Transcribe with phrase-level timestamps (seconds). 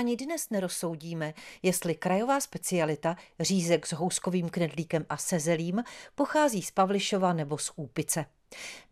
[0.00, 5.82] ani dnes nerozsoudíme, jestli krajová specialita řízek s houskovým knedlíkem a sezelím
[6.14, 8.24] pochází z Pavlišova nebo z Úpice.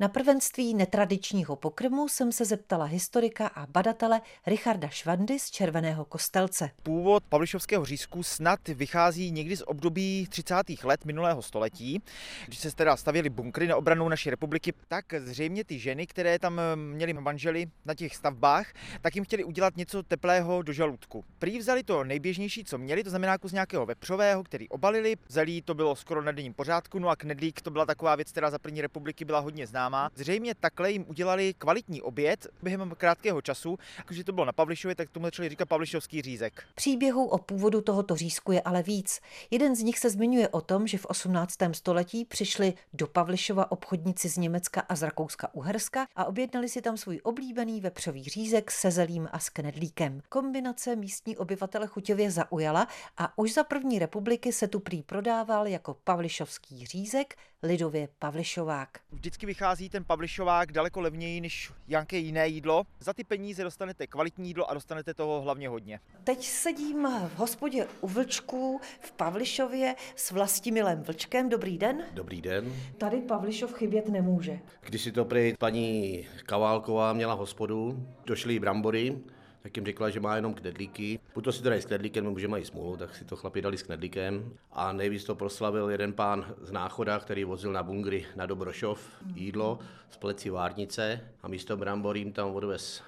[0.00, 6.70] Na prvenství netradičního pokrmu jsem se zeptala historika a badatele Richarda Švandy z Červeného kostelce.
[6.82, 10.54] Původ pavlišovského řízku snad vychází někdy z období 30.
[10.84, 12.02] let minulého století.
[12.46, 16.60] Když se teda stavěly bunkry na obranu naší republiky, tak zřejmě ty ženy, které tam
[16.74, 21.24] měly manžely na těch stavbách, tak jim chtěli udělat něco teplého do žaludku.
[21.38, 25.16] Prý vzali to nejběžnější, co měli, to znamená kus nějakého vepřového, který obalili.
[25.28, 28.50] Zelí to bylo skoro na denním pořádku, no a knedlík to byla taková věc, která
[28.50, 30.10] za první republiky byla hodně známá.
[30.14, 33.78] Zřejmě takhle jim udělali kvalitní oběd během krátkého času.
[34.08, 36.64] Když to bylo na Pavlišově, tak tomu začali říkat Pavlišovský řízek.
[36.74, 39.20] Příběhů o původu tohoto řízku je ale víc.
[39.50, 41.54] Jeden z nich se zmiňuje o tom, že v 18.
[41.72, 46.96] století přišli do Pavlišova obchodníci z Německa a z Rakouska Uherska a objednali si tam
[46.96, 50.20] svůj oblíbený vepřový řízek se zelím a s knedlíkem.
[50.28, 55.94] Kombinace místní obyvatele chuťově zaujala a už za první republiky se tu prý prodával jako
[56.04, 58.88] pavlišovský řízek, lidově pavlišovák.
[59.12, 62.84] Vždycky vychází ten pavlišovák daleko levněji než nějaké jiné jídlo.
[63.00, 66.00] Za ty peníze dostanete kvalitní jídlo a dostanete toho hlavně hodně.
[66.24, 71.48] Teď sedím v hospodě u Vlčků v Pavlišově s Vlastimilem Vlčkem.
[71.48, 72.04] Dobrý den.
[72.12, 72.72] Dobrý den.
[72.98, 74.58] Tady Pavlišov chybět nemůže.
[74.80, 79.18] Když si to prý paní Kaválková měla hospodu, došly brambory,
[79.62, 81.20] tak jim řekla, že má jenom knedlíky.
[81.34, 83.62] Buď to si to dají s knedlíkem, nebo že mají smůlu, tak si to chlapi
[83.62, 84.52] dali s knedlíkem.
[84.72, 89.00] A nejvíc to proslavil jeden pán z Náchoda, který vozil na Bungry na Dobrošov
[89.34, 89.78] jídlo
[90.10, 93.02] z pleci Várnice a místo bramborím tam odvez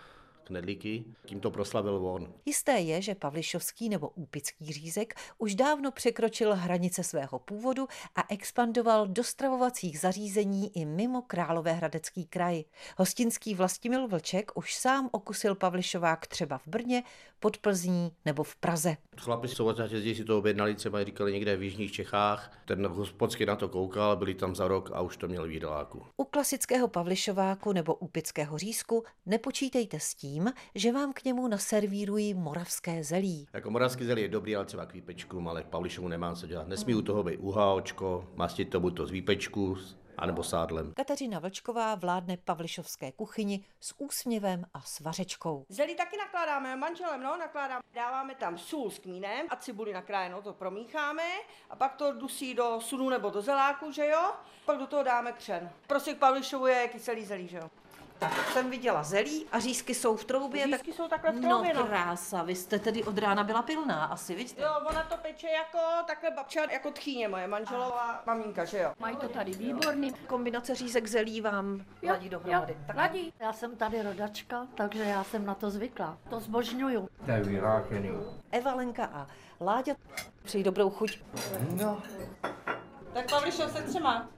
[0.51, 2.35] knedlíky, tím to proslavil on.
[2.47, 9.07] Jisté je, že Pavlišovský nebo Úpický řízek už dávno překročil hranice svého původu a expandoval
[9.07, 12.65] do stravovacích zařízení i mimo Královéhradecký kraj.
[12.97, 17.03] Hostinský Vlastimil Vlček už sám okusil Pavlišovák třeba v Brně,
[17.41, 18.97] pod Plzní nebo v Praze.
[19.17, 19.61] Chlapi z
[19.93, 22.53] jezdí si to objednali, třeba říkali někde v Jižních Čechách.
[22.65, 26.03] Ten hospodský na to koukal, byli tam za rok a už to měl v jídeláku.
[26.17, 32.35] U klasického Pavlišováku nebo úpického řízku nepočítejte s tím, tím, že vám k němu naservírují
[32.35, 33.47] moravské zelí.
[33.53, 36.69] Jako moravský zelí je dobrý, ale třeba k výpečku, ale k Pavlišovu nemám co dělat.
[36.69, 39.77] Nesmí u toho být uháočko, mastit to buď to z výpečku,
[40.19, 40.93] anebo sádlem.
[40.97, 45.65] Kateřina Vlčková vládne pavlišovské kuchyni s úsměvem a s vařečkou.
[45.69, 47.81] Zelí taky nakládáme manželem, no, nakládáme.
[47.95, 51.23] Dáváme tam sůl s kmínem a cibuli nakrájenou, to promícháme
[51.71, 54.33] a pak to dusí do sunu nebo do zeláku, že jo?
[54.65, 55.71] Pak do toho dáme křen.
[55.87, 57.71] Prostě k Pavlišovu je kyselý zelí, že jo?
[58.21, 60.67] Tak jsem viděla zelí a řízky jsou v troubě.
[60.67, 60.97] Řízky tak...
[60.97, 61.85] jsou takhle v troubě, no.
[61.85, 64.63] krása, vy jste tedy od rána byla pilná, asi, vidíte?
[64.63, 68.93] Jo, ona to peče jako takhle babča, jako tchýně moje manželová maminka, že jo?
[68.99, 70.13] Mají to tady výborný.
[70.27, 72.73] Kombinace řízek zelí vám jo, ladí dohromady.
[72.73, 72.97] Jo, tak...
[72.97, 73.33] ladí.
[73.41, 76.19] Já jsem tady rodačka, takže já jsem na to zvykla.
[76.31, 77.09] To zbožňuju.
[77.25, 78.11] To je vyrákený.
[78.51, 79.27] Eva, Lenka a
[79.61, 79.95] Láďa,
[80.43, 81.23] přeji dobrou chuť.
[81.71, 82.03] No.
[83.13, 84.29] Tak Pavlišov se třema.